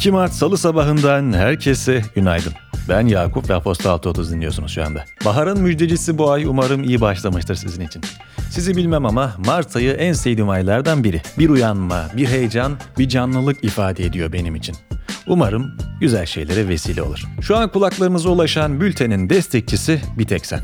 2 0.00 0.10
Mart 0.10 0.32
Salı 0.32 0.58
sabahından 0.58 1.32
herkese 1.32 2.02
günaydın. 2.14 2.52
Ben 2.88 3.06
Yakup 3.06 3.50
ve 3.50 3.54
Aposta 3.54 3.90
630 3.90 4.32
dinliyorsunuz 4.32 4.72
şu 4.72 4.84
anda. 4.84 5.04
Baharın 5.24 5.60
müjdecisi 5.60 6.18
bu 6.18 6.30
ay 6.30 6.44
umarım 6.44 6.84
iyi 6.84 7.00
başlamıştır 7.00 7.54
sizin 7.54 7.86
için. 7.86 8.02
Sizi 8.50 8.76
bilmem 8.76 9.06
ama 9.06 9.34
Mart 9.46 9.76
ayı 9.76 9.92
en 9.92 10.12
sevdiğim 10.12 10.48
aylardan 10.48 11.04
biri. 11.04 11.22
Bir 11.38 11.48
uyanma, 11.48 12.06
bir 12.16 12.26
heyecan, 12.26 12.72
bir 12.98 13.08
canlılık 13.08 13.64
ifade 13.64 14.04
ediyor 14.04 14.32
benim 14.32 14.56
için. 14.56 14.76
Umarım 15.26 15.72
güzel 16.00 16.26
şeylere 16.26 16.68
vesile 16.68 17.02
olur. 17.02 17.24
Şu 17.40 17.56
an 17.56 17.72
kulaklarınıza 17.72 18.28
ulaşan 18.28 18.80
bültenin 18.80 19.30
destekçisi 19.30 20.00
bir 20.18 20.26
tek 20.26 20.46
sen. 20.46 20.60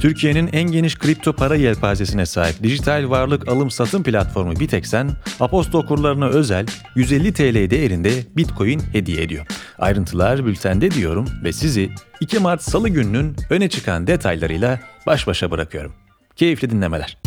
Türkiye'nin 0.00 0.48
en 0.52 0.72
geniş 0.72 0.98
kripto 0.98 1.32
para 1.32 1.56
yelpazesine 1.56 2.26
sahip 2.26 2.62
dijital 2.62 3.10
varlık 3.10 3.48
alım 3.48 3.70
satım 3.70 4.02
platformu 4.02 4.60
Bitexen, 4.60 5.10
Aposto 5.40 5.78
okurlarına 5.78 6.26
özel 6.28 6.66
150 6.94 7.32
TL 7.32 7.70
değerinde 7.70 8.10
Bitcoin 8.36 8.82
hediye 8.92 9.22
ediyor. 9.22 9.46
Ayrıntılar 9.78 10.46
bültende 10.46 10.90
diyorum 10.90 11.26
ve 11.44 11.52
sizi 11.52 11.90
2 12.20 12.38
Mart 12.38 12.62
Salı 12.62 12.88
gününün 12.88 13.36
öne 13.50 13.68
çıkan 13.68 14.06
detaylarıyla 14.06 14.80
baş 15.06 15.26
başa 15.26 15.50
bırakıyorum. 15.50 15.92
Keyifli 16.36 16.70
dinlemeler. 16.70 17.18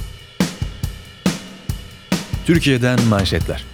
Türkiye'den 2.45 3.01
manşetler. 3.01 3.70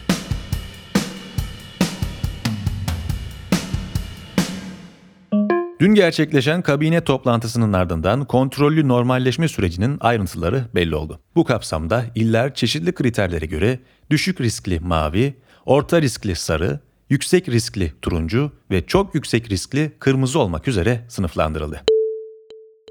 Dün 5.80 5.94
gerçekleşen 5.94 6.62
kabine 6.62 7.02
toplantısının 7.02 7.73
ardından 7.73 8.25
kontrollü 8.25 8.88
normalleşme 8.88 9.47
sürecinin 9.47 9.97
ayrıntıları 10.00 10.66
belli 10.75 10.95
oldu. 10.95 11.19
Bu 11.36 11.44
kapsamda 11.44 12.06
iller 12.16 12.53
çeşitli 12.53 12.94
kriterlere 12.94 13.45
göre 13.45 13.80
düşük 14.09 14.42
riskli 14.42 14.80
mavi, 14.80 15.38
orta 15.66 16.02
riskli 16.02 16.36
sarı, 16.36 16.80
yüksek 17.09 17.50
riskli 17.50 17.94
turuncu 18.02 18.52
ve 18.72 18.86
çok 18.86 19.16
yüksek 19.16 19.52
riskli 19.52 19.92
kırmızı 20.00 20.39
olmak 20.39 20.67
üzere 20.67 21.06
sınıflandırıldı. 21.09 21.81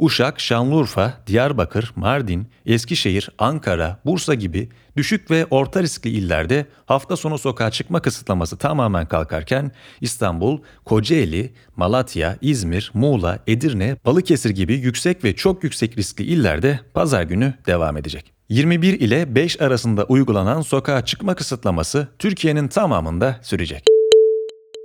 Uşak, 0.01 0.41
Şanlıurfa, 0.41 1.15
Diyarbakır, 1.27 1.93
Mardin, 1.97 2.49
Eskişehir, 2.67 3.31
Ankara, 3.39 4.01
Bursa 4.05 4.35
gibi 4.35 4.69
düşük 4.97 5.31
ve 5.31 5.47
orta 5.51 5.83
riskli 5.83 6.11
illerde 6.11 6.67
hafta 6.87 7.17
sonu 7.17 7.39
sokağa 7.39 7.71
çıkma 7.71 8.03
kısıtlaması 8.03 8.57
tamamen 8.57 9.07
kalkarken 9.07 9.73
İstanbul, 10.01 10.59
Kocaeli, 10.85 11.53
Malatya, 11.77 12.37
İzmir, 12.41 12.91
Muğla, 12.95 13.39
Edirne, 13.47 13.97
Balıkesir 14.05 14.51
gibi 14.51 14.75
yüksek 14.75 15.25
ve 15.25 15.37
çok 15.37 15.65
yüksek 15.65 15.99
riskli 15.99 16.25
illerde 16.25 16.81
pazar 16.95 17.23
günü 17.23 17.55
devam 17.67 17.97
edecek. 17.97 18.33
21 18.49 19.01
ile 19.01 19.35
5 19.35 19.61
arasında 19.61 20.05
uygulanan 20.05 20.61
sokağa 20.61 21.05
çıkma 21.05 21.35
kısıtlaması 21.35 22.09
Türkiye'nin 22.19 22.69
tamamında 22.69 23.41
sürecek. 23.43 23.96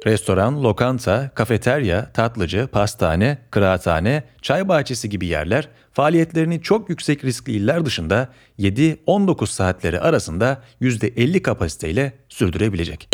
Restoran, 0.05 0.63
lokanta, 0.63 1.31
kafeterya, 1.35 2.11
tatlıcı, 2.13 2.67
pastane, 2.71 3.37
kıraathane, 3.51 4.23
çay 4.41 4.67
bahçesi 4.67 5.09
gibi 5.09 5.25
yerler 5.25 5.69
faaliyetlerini 5.91 6.61
çok 6.61 6.89
yüksek 6.89 7.25
riskli 7.25 7.51
iller 7.51 7.85
dışında 7.85 8.29
7-19 8.59 9.47
saatleri 9.47 9.99
arasında 9.99 10.61
%50 10.81 11.41
kapasiteyle 11.41 12.13
sürdürebilecek. 12.29 13.09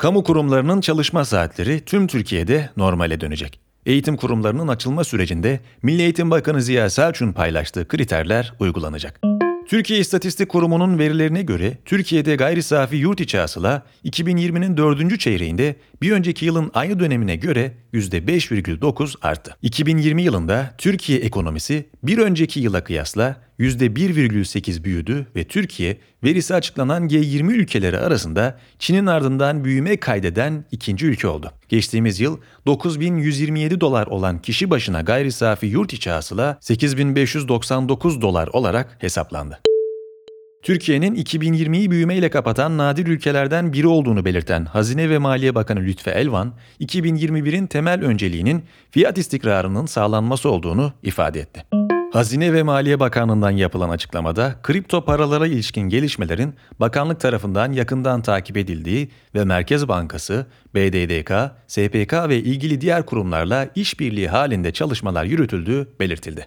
Kamu 0.00 0.24
kurumlarının 0.24 0.80
çalışma 0.80 1.24
saatleri 1.24 1.80
tüm 1.80 2.06
Türkiye'de 2.06 2.70
normale 2.76 3.20
dönecek. 3.20 3.60
Eğitim 3.86 4.16
kurumlarının 4.16 4.68
açılma 4.68 5.04
sürecinde 5.04 5.60
Milli 5.82 6.02
Eğitim 6.02 6.30
Bakanı 6.30 6.62
Ziya 6.62 6.90
Selçuk'un 6.90 7.32
paylaştığı 7.32 7.88
kriterler 7.88 8.52
uygulanacak. 8.60 9.35
Türkiye 9.68 10.00
İstatistik 10.00 10.48
Kurumu'nun 10.48 10.98
verilerine 10.98 11.42
göre 11.42 11.78
Türkiye'de 11.84 12.36
gayri 12.36 12.62
safi 12.62 12.96
yurt 12.96 13.20
içi 13.20 13.38
hasıla 13.38 13.82
2020'nin 14.04 14.76
dördüncü 14.76 15.18
çeyreğinde 15.18 15.76
bir 16.02 16.12
önceki 16.12 16.46
yılın 16.46 16.70
aynı 16.74 17.00
dönemine 17.00 17.36
göre 17.36 17.72
%5,9 17.92 19.14
arttı. 19.22 19.56
2020 19.62 20.22
yılında 20.22 20.74
Türkiye 20.78 21.18
ekonomisi 21.18 21.86
bir 22.02 22.18
önceki 22.18 22.60
yıla 22.60 22.84
kıyasla 22.84 23.36
%1,8 23.60 24.84
büyüdü 24.84 25.26
ve 25.36 25.44
Türkiye 25.44 25.98
verisi 26.24 26.54
açıklanan 26.54 27.08
G20 27.08 27.52
ülkeleri 27.52 27.98
arasında 27.98 28.58
Çin'in 28.78 29.06
ardından 29.06 29.64
büyüme 29.64 29.96
kaydeden 29.96 30.64
ikinci 30.70 31.06
ülke 31.06 31.28
oldu. 31.28 31.52
Geçtiğimiz 31.68 32.20
yıl 32.20 32.38
9127 32.66 33.80
dolar 33.80 34.06
olan 34.06 34.42
kişi 34.42 34.70
başına 34.70 35.00
gayri 35.00 35.32
safi 35.32 35.66
yurt 35.66 35.92
içi 35.92 36.10
hasıla 36.10 36.58
8599 36.60 38.22
dolar 38.22 38.48
olarak 38.48 38.96
hesaplandı. 39.00 39.60
Türkiye'nin 40.62 41.14
2020'yi 41.14 41.90
büyümeyle 41.90 42.30
kapatan 42.30 42.78
nadir 42.78 43.06
ülkelerden 43.06 43.72
biri 43.72 43.86
olduğunu 43.86 44.24
belirten 44.24 44.64
Hazine 44.64 45.10
ve 45.10 45.18
Maliye 45.18 45.54
Bakanı 45.54 45.80
Lütfü 45.80 46.10
Elvan, 46.10 46.52
2021'in 46.80 47.66
temel 47.66 48.04
önceliğinin 48.04 48.64
fiyat 48.90 49.18
istikrarının 49.18 49.86
sağlanması 49.86 50.50
olduğunu 50.50 50.92
ifade 51.02 51.40
etti. 51.40 51.95
Hazine 52.16 52.52
ve 52.52 52.62
Maliye 52.62 53.00
Bakanlığı'ndan 53.00 53.50
yapılan 53.50 53.90
açıklamada 53.90 54.54
kripto 54.62 55.04
paralara 55.04 55.46
ilişkin 55.46 55.80
gelişmelerin 55.80 56.54
bakanlık 56.80 57.20
tarafından 57.20 57.72
yakından 57.72 58.22
takip 58.22 58.56
edildiği 58.56 59.10
ve 59.34 59.44
Merkez 59.44 59.88
Bankası, 59.88 60.46
BDDK, 60.74 61.32
SPK 61.66 62.28
ve 62.28 62.36
ilgili 62.36 62.80
diğer 62.80 63.06
kurumlarla 63.06 63.68
işbirliği 63.74 64.28
halinde 64.28 64.72
çalışmalar 64.72 65.24
yürütüldüğü 65.24 65.88
belirtildi. 66.00 66.46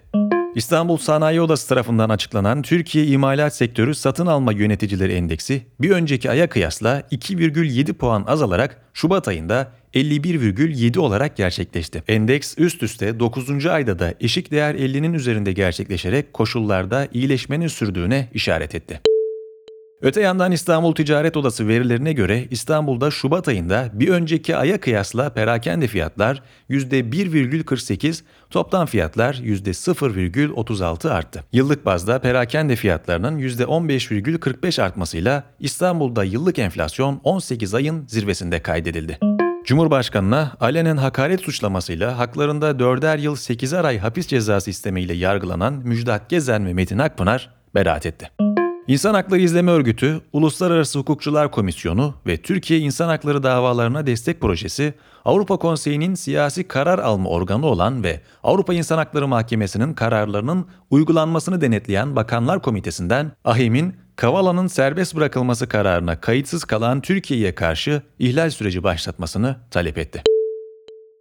İstanbul 0.54 0.96
Sanayi 0.96 1.40
Odası 1.40 1.68
tarafından 1.68 2.08
açıklanan 2.08 2.62
Türkiye 2.62 3.06
İmalat 3.06 3.56
Sektörü 3.56 3.94
Satın 3.94 4.26
Alma 4.26 4.52
Yöneticileri 4.52 5.12
Endeksi 5.12 5.62
bir 5.80 5.90
önceki 5.90 6.30
aya 6.30 6.48
kıyasla 6.48 7.00
2,7 7.00 7.92
puan 7.92 8.24
azalarak 8.26 8.82
Şubat 8.94 9.28
ayında 9.28 9.72
51,7 9.94 10.98
olarak 10.98 11.36
gerçekleşti. 11.36 12.02
Endeks 12.08 12.54
üst 12.58 12.82
üste 12.82 13.20
9. 13.20 13.66
ayda 13.66 13.98
da 13.98 14.14
eşik 14.20 14.50
değer 14.50 14.74
50'nin 14.74 15.12
üzerinde 15.12 15.52
gerçekleşerek 15.52 16.32
koşullarda 16.32 17.08
iyileşmenin 17.12 17.68
sürdüğüne 17.68 18.28
işaret 18.34 18.74
etti. 18.74 19.09
Öte 20.02 20.20
yandan 20.20 20.52
İstanbul 20.52 20.94
Ticaret 20.94 21.36
Odası 21.36 21.68
verilerine 21.68 22.12
göre 22.12 22.46
İstanbul'da 22.50 23.10
Şubat 23.10 23.48
ayında 23.48 23.90
bir 23.92 24.08
önceki 24.08 24.56
aya 24.56 24.80
kıyasla 24.80 25.30
perakende 25.30 25.86
fiyatlar 25.86 26.42
%1,48, 26.70 28.22
toptan 28.50 28.86
fiyatlar 28.86 29.34
%0,36 29.34 31.10
arttı. 31.10 31.44
Yıllık 31.52 31.86
bazda 31.86 32.18
perakende 32.18 32.76
fiyatlarının 32.76 33.38
%15,45 33.38 34.82
artmasıyla 34.82 35.44
İstanbul'da 35.60 36.24
yıllık 36.24 36.58
enflasyon 36.58 37.20
18 37.24 37.74
ayın 37.74 38.06
zirvesinde 38.06 38.62
kaydedildi. 38.62 39.18
Cumhurbaşkanına 39.64 40.56
alenen 40.60 40.96
hakaret 40.96 41.40
suçlamasıyla 41.40 42.18
haklarında 42.18 42.70
4'er 42.70 43.20
yıl 43.20 43.36
8'er 43.36 43.86
ay 43.86 43.98
hapis 43.98 44.26
cezası 44.26 44.70
istemiyle 44.70 45.14
yargılanan 45.14 45.74
Müjdat 45.74 46.30
Gezen 46.30 46.66
ve 46.66 46.74
Metin 46.74 46.98
Akpınar 46.98 47.50
beraat 47.74 48.06
etti. 48.06 48.49
İnsan 48.90 49.14
Hakları 49.14 49.40
İzleme 49.40 49.70
Örgütü, 49.70 50.20
Uluslararası 50.32 50.98
Hukukçular 50.98 51.50
Komisyonu 51.50 52.14
ve 52.26 52.36
Türkiye 52.36 52.80
İnsan 52.80 53.08
Hakları 53.08 53.42
Davalarına 53.42 54.06
Destek 54.06 54.40
Projesi, 54.40 54.94
Avrupa 55.24 55.56
Konseyi'nin 55.56 56.14
siyasi 56.14 56.68
karar 56.68 56.98
alma 56.98 57.30
organı 57.30 57.66
olan 57.66 58.04
ve 58.04 58.20
Avrupa 58.42 58.74
İnsan 58.74 58.98
Hakları 58.98 59.28
Mahkemesi'nin 59.28 59.94
kararlarının 59.94 60.66
uygulanmasını 60.90 61.60
denetleyen 61.60 62.16
Bakanlar 62.16 62.62
Komitesi'nden 62.62 63.32
AHİM'in 63.44 63.94
Kavala'nın 64.16 64.66
serbest 64.66 65.16
bırakılması 65.16 65.68
kararına 65.68 66.20
kayıtsız 66.20 66.64
kalan 66.64 67.00
Türkiye'ye 67.00 67.54
karşı 67.54 68.02
ihlal 68.18 68.50
süreci 68.50 68.82
başlatmasını 68.82 69.56
talep 69.70 69.98
etti. 69.98 70.22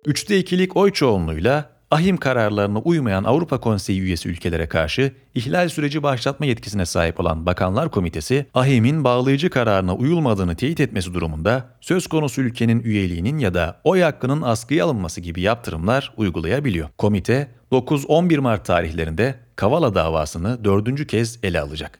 Üçte 0.06 0.38
ikilik 0.38 0.78
oy 0.78 0.92
çoğunluğuyla 0.92 1.79
ahim 1.92 2.18
kararlarına 2.18 2.80
uymayan 2.80 3.24
Avrupa 3.24 3.60
Konseyi 3.60 4.02
üyesi 4.02 4.30
ülkelere 4.30 4.68
karşı 4.68 5.14
ihlal 5.36 5.70
süreci 5.70 6.04
başlatma 6.04 6.46
yetkisine 6.46 6.86
sahip 6.86 7.20
olan 7.20 7.46
Bakanlar 7.46 7.92
Komitesi, 7.92 8.46
ahim'in 8.54 9.04
bağlayıcı 9.04 9.50
kararına 9.50 9.96
uyulmadığını 9.96 10.56
teyit 10.56 10.80
etmesi 10.80 11.14
durumunda 11.14 11.66
söz 11.82 12.08
konusu 12.08 12.42
ülkenin 12.42 12.84
üyeliğinin 12.84 13.38
ya 13.38 13.54
da 13.54 13.82
oy 13.84 14.02
hakkının 14.02 14.42
askıya 14.42 14.86
alınması 14.86 15.22
gibi 15.22 15.42
yaptırımlar 15.42 16.14
uygulayabiliyor. 16.18 16.90
Komite 16.98 17.48
9-11 17.72 18.40
Mart 18.40 18.66
tarihlerinde 18.66 19.36
Kavala 19.56 19.96
davasını 19.96 20.64
dördüncü 20.64 21.08
kez 21.08 21.40
ele 21.44 21.62
alacak. 21.62 22.00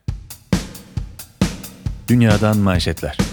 Dünyadan 2.08 2.58
manşetler. 2.58 3.29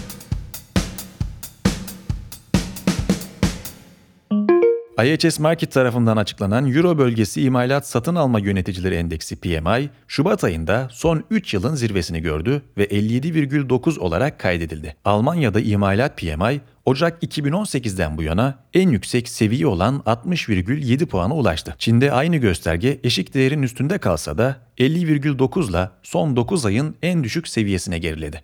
IHS 5.04 5.38
Market 5.38 5.72
tarafından 5.72 6.16
açıklanan 6.16 6.72
Euro 6.72 6.98
bölgesi 6.98 7.42
imalat 7.42 7.86
satın 7.88 8.14
alma 8.14 8.40
yöneticileri 8.40 8.94
endeksi 8.94 9.36
PMI, 9.36 9.90
Şubat 10.08 10.44
ayında 10.44 10.88
son 10.90 11.24
3 11.30 11.54
yılın 11.54 11.74
zirvesini 11.74 12.22
gördü 12.22 12.62
ve 12.78 12.84
57,9 12.84 13.98
olarak 13.98 14.40
kaydedildi. 14.40 14.96
Almanya'da 15.04 15.60
imalat 15.60 16.18
PMI, 16.18 16.60
Ocak 16.84 17.22
2018'den 17.22 18.18
bu 18.18 18.22
yana 18.22 18.58
en 18.74 18.88
yüksek 18.88 19.28
seviye 19.28 19.66
olan 19.66 20.02
60,7 20.06 21.06
puana 21.06 21.34
ulaştı. 21.34 21.74
Çin'de 21.78 22.12
aynı 22.12 22.36
gösterge 22.36 23.00
eşik 23.04 23.34
değerin 23.34 23.62
üstünde 23.62 23.98
kalsa 23.98 24.38
da 24.38 24.56
50,9 24.78 25.70
ile 25.70 25.88
son 26.02 26.36
9 26.36 26.66
ayın 26.66 26.96
en 27.02 27.24
düşük 27.24 27.48
seviyesine 27.48 27.98
geriledi. 27.98 28.42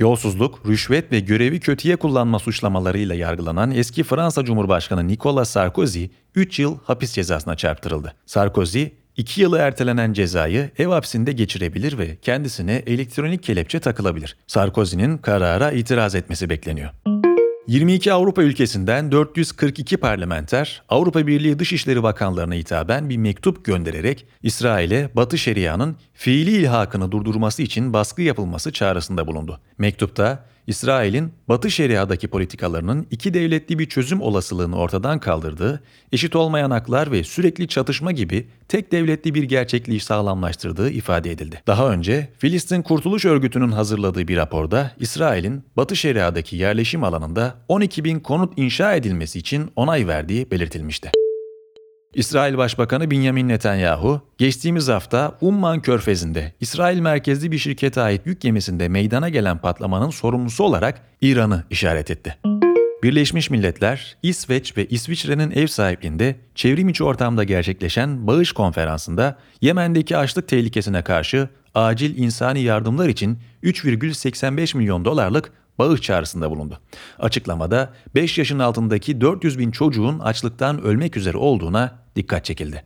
Yolsuzluk, 0.00 0.60
rüşvet 0.66 1.12
ve 1.12 1.20
görevi 1.20 1.60
kötüye 1.60 1.96
kullanma 1.96 2.38
suçlamalarıyla 2.38 3.14
yargılanan 3.14 3.70
eski 3.70 4.02
Fransa 4.02 4.44
Cumhurbaşkanı 4.44 5.08
Nicolas 5.08 5.50
Sarkozy 5.50 6.04
3 6.34 6.58
yıl 6.58 6.78
hapis 6.84 7.12
cezasına 7.12 7.56
çarptırıldı. 7.56 8.14
Sarkozy, 8.26 8.84
2 9.16 9.40
yılı 9.40 9.58
ertelenen 9.58 10.12
cezayı 10.12 10.70
ev 10.78 10.86
hapsinde 10.86 11.32
geçirebilir 11.32 11.98
ve 11.98 12.16
kendisine 12.16 12.82
elektronik 12.86 13.42
kelepçe 13.42 13.80
takılabilir. 13.80 14.36
Sarkozy'nin 14.46 15.18
karara 15.18 15.72
itiraz 15.72 16.14
etmesi 16.14 16.50
bekleniyor. 16.50 16.90
22 17.68 18.12
Avrupa 18.12 18.42
ülkesinden 18.42 19.12
442 19.12 19.96
parlamenter 19.96 20.82
Avrupa 20.88 21.26
Birliği 21.26 21.58
Dışişleri 21.58 22.02
Bakanlarına 22.02 22.54
hitaben 22.54 23.08
bir 23.08 23.16
mektup 23.16 23.64
göndererek 23.64 24.26
İsrail'e 24.42 25.10
Batı 25.16 25.38
Şeria'nın 25.38 25.96
fiili 26.14 26.50
ilhakını 26.50 27.12
durdurması 27.12 27.62
için 27.62 27.92
baskı 27.92 28.22
yapılması 28.22 28.72
çağrısında 28.72 29.26
bulundu. 29.26 29.60
Mektupta 29.78 30.44
İsrail'in 30.66 31.32
Batı 31.48 31.70
Şeria'daki 31.70 32.28
politikalarının 32.28 33.06
iki 33.10 33.34
devletli 33.34 33.78
bir 33.78 33.86
çözüm 33.86 34.20
olasılığını 34.20 34.76
ortadan 34.76 35.20
kaldırdığı, 35.20 35.82
eşit 36.12 36.36
olmayan 36.36 36.70
haklar 36.70 37.12
ve 37.12 37.24
sürekli 37.24 37.68
çatışma 37.68 38.12
gibi 38.12 38.46
tek 38.68 38.92
devletli 38.92 39.34
bir 39.34 39.42
gerçekliği 39.42 40.00
sağlamlaştırdığı 40.00 40.90
ifade 40.90 41.30
edildi. 41.30 41.62
Daha 41.66 41.90
önce 41.90 42.28
Filistin 42.38 42.82
Kurtuluş 42.82 43.24
Örgütü'nün 43.24 43.72
hazırladığı 43.72 44.28
bir 44.28 44.36
raporda 44.36 44.90
İsrail'in 44.98 45.64
Batı 45.76 45.96
Şeria'daki 45.96 46.56
yerleşim 46.56 47.04
alanında 47.04 47.54
12 47.68 48.04
bin 48.04 48.20
konut 48.20 48.58
inşa 48.58 48.94
edilmesi 48.94 49.38
için 49.38 49.70
onay 49.76 50.06
verdiği 50.06 50.50
belirtilmişti. 50.50 51.10
İsrail 52.16 52.56
Başbakanı 52.56 53.10
Benjamin 53.10 53.48
Netanyahu, 53.48 54.20
geçtiğimiz 54.38 54.88
hafta 54.88 55.38
Umman 55.40 55.82
Körfezi'nde 55.82 56.52
İsrail 56.60 56.98
merkezli 56.98 57.52
bir 57.52 57.58
şirkete 57.58 58.00
ait 58.00 58.26
yük 58.26 58.40
gemisinde 58.40 58.88
meydana 58.88 59.28
gelen 59.28 59.58
patlamanın 59.58 60.10
sorumlusu 60.10 60.64
olarak 60.64 61.02
İran'ı 61.20 61.64
işaret 61.70 62.10
etti. 62.10 62.36
Birleşmiş 63.02 63.50
Milletler, 63.50 64.16
İsveç 64.22 64.76
ve 64.76 64.86
İsviçre'nin 64.86 65.50
ev 65.50 65.66
sahipliğinde 65.66 66.36
çevrim 66.54 66.88
içi 66.88 67.04
ortamda 67.04 67.44
gerçekleşen 67.44 68.26
bağış 68.26 68.52
konferansında 68.52 69.38
Yemen'deki 69.60 70.16
açlık 70.16 70.48
tehlikesine 70.48 71.02
karşı 71.02 71.48
acil 71.74 72.18
insani 72.18 72.60
yardımlar 72.60 73.08
için 73.08 73.38
3,85 73.62 74.76
milyon 74.76 75.04
dolarlık 75.04 75.52
bağış 75.78 76.00
çağrısında 76.00 76.50
bulundu. 76.50 76.78
Açıklamada 77.18 77.92
5 78.14 78.38
yaşın 78.38 78.58
altındaki 78.58 79.20
400 79.20 79.58
bin 79.58 79.70
çocuğun 79.70 80.18
açlıktan 80.18 80.82
ölmek 80.82 81.16
üzere 81.16 81.36
olduğuna 81.36 81.98
dikkat 82.16 82.44
çekildi. 82.44 82.84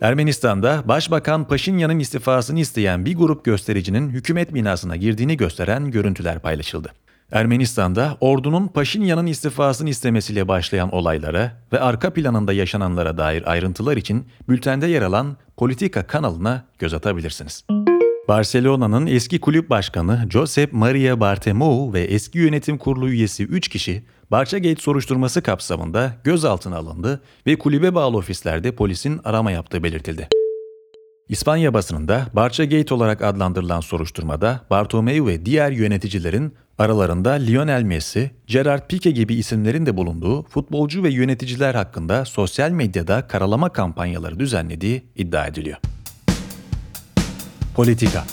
Ermenistan'da 0.00 0.82
Başbakan 0.84 1.48
Paşinyan'ın 1.48 1.98
istifasını 1.98 2.60
isteyen 2.60 3.04
bir 3.04 3.16
grup 3.16 3.44
göstericinin 3.44 4.10
hükümet 4.10 4.54
binasına 4.54 4.96
girdiğini 4.96 5.36
gösteren 5.36 5.90
görüntüler 5.90 6.38
paylaşıldı. 6.38 6.92
Ermenistan'da 7.32 8.16
ordunun 8.20 8.68
Paşinyan'ın 8.68 9.26
istifasını 9.26 9.88
istemesiyle 9.88 10.48
başlayan 10.48 10.94
olaylara 10.94 11.52
ve 11.72 11.80
arka 11.80 12.12
planında 12.12 12.52
yaşananlara 12.52 13.18
dair 13.18 13.50
ayrıntılar 13.50 13.96
için 13.96 14.26
bültende 14.48 14.86
yer 14.86 15.02
alan 15.02 15.36
Politika 15.56 16.06
kanalına 16.06 16.64
göz 16.78 16.94
atabilirsiniz. 16.94 17.64
Barcelona'nın 18.28 19.06
eski 19.06 19.40
kulüp 19.40 19.70
başkanı 19.70 20.26
Josep 20.30 20.72
Maria 20.72 21.20
Bartomeu 21.20 21.92
ve 21.92 22.00
eski 22.00 22.38
yönetim 22.38 22.78
kurulu 22.78 23.08
üyesi 23.08 23.44
3 23.44 23.68
kişi 23.68 24.02
Barçagate 24.30 24.82
soruşturması 24.82 25.42
kapsamında 25.42 26.12
gözaltına 26.24 26.76
alındı 26.76 27.20
ve 27.46 27.58
kulübe 27.58 27.94
bağlı 27.94 28.16
ofislerde 28.16 28.72
polisin 28.72 29.20
arama 29.24 29.50
yaptığı 29.50 29.82
belirtildi. 29.82 30.28
İspanya 31.28 31.74
basınında 31.74 32.26
Barçagate 32.32 32.94
olarak 32.94 33.22
adlandırılan 33.22 33.80
soruşturmada 33.80 34.60
Bartomeu 34.70 35.26
ve 35.26 35.46
diğer 35.46 35.70
yöneticilerin 35.70 36.54
aralarında 36.78 37.30
Lionel 37.30 37.82
Messi, 37.82 38.30
Gerard 38.46 38.88
Pique 38.88 39.12
gibi 39.12 39.34
isimlerin 39.34 39.86
de 39.86 39.96
bulunduğu 39.96 40.42
futbolcu 40.42 41.02
ve 41.02 41.10
yöneticiler 41.10 41.74
hakkında 41.74 42.24
sosyal 42.24 42.70
medyada 42.70 43.28
karalama 43.28 43.72
kampanyaları 43.72 44.40
düzenlediği 44.40 45.02
iddia 45.16 45.46
ediliyor. 45.46 45.78
Politika 47.76 48.24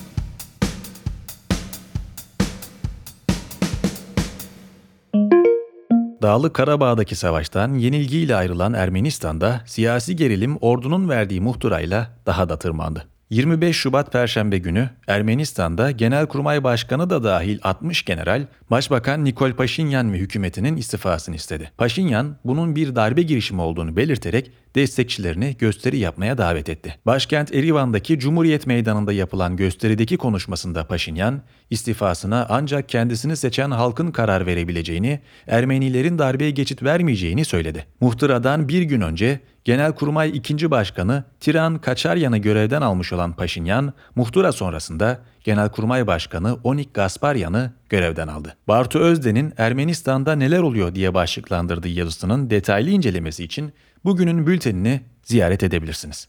Dağlı 6.22 6.54
Karabağ'daki 6.54 7.16
savaştan 7.16 7.74
yenilgiyle 7.74 8.36
ayrılan 8.36 8.74
Ermenistan'da 8.74 9.62
siyasi 9.66 10.16
gerilim 10.16 10.58
ordunun 10.58 11.10
verdiği 11.10 11.42
muhtırayla 11.42 12.08
daha 12.26 12.50
da 12.50 12.60
tırmandı. 12.60 13.13
25 13.30 13.76
Şubat 13.76 14.12
Perşembe 14.12 14.58
günü 14.58 14.90
Ermenistan'da 15.08 15.92
Genelkurmay 15.92 16.64
Başkanı 16.64 17.10
da 17.10 17.24
dahil 17.24 17.60
60 17.64 18.06
general 18.06 18.46
Başbakan 18.72 19.26
Nikol 19.26 19.52
Paşinyan 19.52 20.14
ve 20.14 20.18
hükümetinin 20.18 20.78
istifasını 20.78 21.36
istedi. 21.36 21.72
Paşinyan 21.78 22.36
bunun 22.46 22.76
bir 22.76 22.96
darbe 22.96 23.22
girişimi 23.22 23.62
olduğunu 23.62 23.96
belirterek 23.96 24.52
destekçilerini 24.76 25.56
gösteri 25.60 25.98
yapmaya 25.98 26.38
davet 26.38 26.70
etti. 26.70 26.96
Başkent 27.06 27.56
Erivan'daki 27.56 28.20
Cumhuriyet 28.20 28.68
Meydanı'nda 28.68 29.14
yapılan 29.14 29.58
gösterideki 29.58 30.18
konuşmasında 30.18 30.88
Paşinyan, 30.88 31.42
istifasına 31.70 32.46
ancak 32.50 32.90
kendisini 32.90 33.38
seçen 33.38 33.72
halkın 33.72 34.12
karar 34.12 34.46
verebileceğini, 34.46 35.20
Ermenilerin 35.48 36.20
darbeye 36.20 36.52
geçit 36.52 36.84
vermeyeceğini 36.84 37.46
söyledi. 37.46 37.86
Muhtıradan 38.02 38.68
bir 38.68 38.82
gün 38.82 39.02
önce 39.02 39.40
Genelkurmay 39.64 40.30
2. 40.30 40.72
Başkanı 40.72 41.24
Tiran 41.40 41.78
Kaçaryan'ı 41.78 42.38
görevden 42.38 42.82
almış 42.82 43.14
olan 43.14 43.34
Paşinyan, 43.34 43.94
muhtıra 44.16 44.52
sonrasında 44.52 45.20
Genelkurmay 45.44 46.08
Başkanı 46.08 46.58
Onik 46.64 46.94
Gasparyan'ı 46.94 47.72
görevden 47.90 48.28
aldı. 48.28 48.56
Bartu 48.68 49.00
Özden'in 49.00 49.54
Ermenistan'da 49.58 50.36
neler 50.36 50.60
oluyor 50.60 50.96
diye 50.96 51.14
başlıklandırdığı 51.14 51.88
yazısının 51.88 52.50
detaylı 52.50 52.90
incelemesi 52.90 53.44
için 53.44 53.74
bugünün 54.06 54.48
bültenini 54.48 55.02
ziyaret 55.24 55.64
edebilirsiniz. 55.64 56.28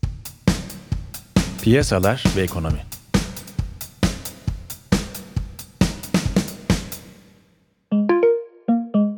Piyasalar 1.63 2.25
ve 2.37 2.43
ekonomi 2.43 2.94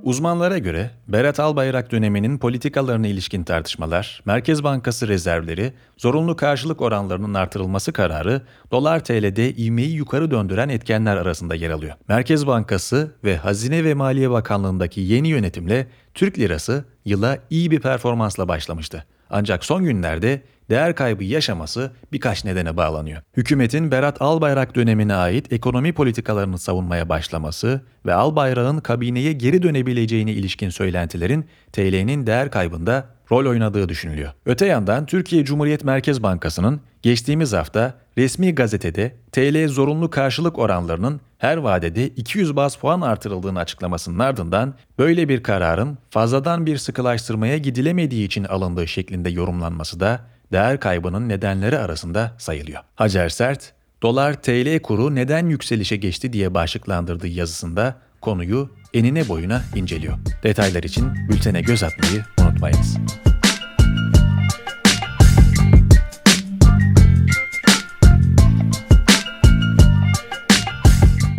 Uzmanlara 0.07 0.59
göre 0.59 0.91
Berat 1.09 1.41
Albayrak 1.41 1.93
döneminin 1.93 2.39
politikalarına 2.39 3.07
ilişkin 3.07 3.45
tartışmalar, 3.45 4.23
Merkez 4.25 4.65
Bankası 4.65 5.09
rezervleri, 5.09 5.73
zorunlu 5.97 6.37
karşılık 6.37 6.81
oranlarının 6.83 7.35
artırılması 7.35 7.93
kararı, 7.93 8.43
dolar 8.71 9.05
TL'de 9.05 9.55
ivmeyi 9.55 9.93
yukarı 9.93 10.31
döndüren 10.31 10.69
etkenler 10.69 11.17
arasında 11.17 11.55
yer 11.55 11.71
alıyor. 11.71 11.95
Merkez 12.09 12.47
Bankası 12.47 13.13
ve 13.25 13.37
Hazine 13.37 13.85
ve 13.85 13.95
Maliye 13.95 14.31
Bakanlığı'ndaki 14.31 15.01
yeni 15.01 15.29
yönetimle 15.29 15.87
Türk 16.15 16.39
lirası 16.39 16.85
yıla 17.05 17.39
iyi 17.51 17.71
bir 17.71 17.81
performansla 17.81 18.49
başlamıştı. 18.49 19.05
Ancak 19.31 19.65
son 19.65 19.85
günlerde 19.85 20.43
değer 20.71 20.95
kaybı 20.95 21.25
yaşaması 21.25 21.93
birkaç 22.13 22.45
nedene 22.45 22.77
bağlanıyor. 22.77 23.23
Hükümetin 23.37 23.91
Berat 23.91 24.23
Albayrak 24.23 24.75
dönemine 24.75 25.15
ait 25.15 25.53
ekonomi 25.53 25.93
politikalarını 25.93 26.59
savunmaya 26.59 27.09
başlaması 27.09 27.81
ve 28.07 28.15
Albayrak'ın 28.15 28.79
kabineye 28.79 29.33
geri 29.33 29.63
dönebileceğine 29.63 30.33
ilişkin 30.33 30.71
söylentilerin 30.71 31.45
TL'nin 31.73 32.27
değer 32.27 32.51
kaybında 32.51 33.07
rol 33.33 33.47
oynadığı 33.47 33.89
düşünülüyor. 33.89 34.33
Öte 34.47 34.67
yandan 34.67 35.07
Türkiye 35.07 35.45
Cumhuriyet 35.45 35.85
Merkez 35.85 36.23
Bankası'nın 36.23 36.81
geçtiğimiz 37.03 37.53
hafta 37.53 37.95
resmi 38.19 38.55
gazetede 38.55 39.17
TL 39.33 39.69
zorunlu 39.69 40.11
karşılık 40.11 40.59
oranlarının 40.59 41.21
her 41.39 41.57
vadede 41.57 42.09
200 42.09 42.57
baz 42.57 42.77
puan 42.77 43.01
artırıldığını 43.01 43.59
açıklamasının 43.59 44.19
ardından 44.19 44.75
böyle 44.99 45.29
bir 45.29 45.43
kararın 45.43 45.99
fazladan 46.11 46.67
bir 46.67 46.77
sıkılaştırmaya 46.77 47.59
gidilemediği 47.59 48.27
için 48.27 48.45
alındığı 48.45 48.89
şeklinde 48.89 49.31
yorumlanması 49.31 50.01
da 50.01 50.21
değer 50.53 50.81
kaybının 50.81 51.29
nedenleri 51.29 51.79
arasında 51.79 52.33
sayılıyor. 52.39 52.83
Hacer 52.95 53.29
Sert, 53.29 53.73
dolar 54.03 54.43
TL 54.43 54.79
kuru 54.83 55.15
neden 55.15 55.49
yükselişe 55.49 55.97
geçti 55.97 56.33
diye 56.33 56.55
başlıklandırdığı 56.55 57.29
yazısında 57.29 57.95
konuyu 58.21 58.71
enine 58.95 59.29
boyuna 59.29 59.63
inceliyor. 59.75 60.15
Detaylar 60.43 60.83
için 60.83 61.15
bültene 61.29 61.61
göz 61.61 61.83
atmayı 61.83 62.25
unutmayınız. 62.41 62.97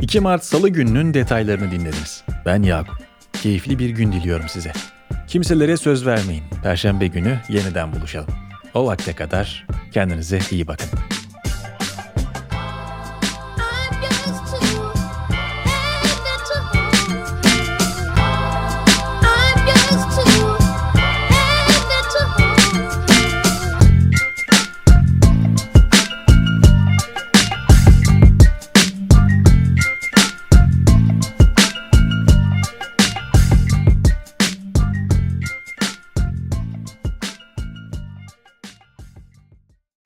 ...2 0.08 0.20
Mart 0.20 0.44
Salı 0.46 0.70
gününün 0.70 1.14
detaylarını 1.14 1.72
dinlediniz. 1.72 2.24
Ben 2.46 2.64
Yakup. 2.64 2.96
Keyifli 3.34 3.80
bir 3.80 3.90
gün 3.90 4.12
diliyorum 4.12 4.50
size. 4.50 4.74
Kimselere 5.28 5.78
söz 5.78 6.06
vermeyin. 6.06 6.44
Perşembe 6.64 7.08
günü 7.08 7.40
yeniden 7.50 7.94
buluşalım. 7.94 8.30
O 8.74 8.86
vakte 8.86 9.14
kadar 9.14 9.68
kendinize 9.92 10.40
iyi 10.52 10.68
bakın. 10.68 10.90